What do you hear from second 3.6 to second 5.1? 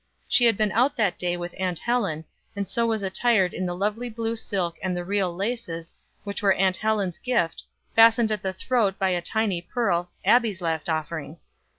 the lovely blue silk and the